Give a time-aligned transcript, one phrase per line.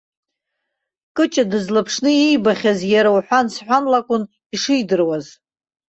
[1.15, 4.23] Кыҷа дызлаԥшны иибахьаз, иара уҳәан-сҳәанла акәын
[4.55, 5.25] ишидыруаз.